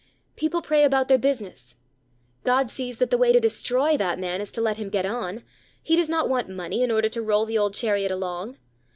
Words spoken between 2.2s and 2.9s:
God